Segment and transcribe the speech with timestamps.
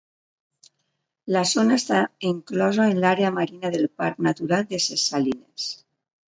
[1.35, 1.99] La zona està
[2.29, 5.71] enclosa en l'àrea marina del Parc natural de ses Salines.